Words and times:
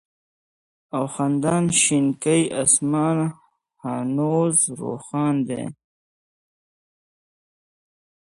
او 0.95 1.03
خندان 1.13 1.65
شينكى 1.81 2.37
آسمان 2.61 3.17
هنوز 3.83 4.55
روښان 4.79 5.35
دى 5.47 5.61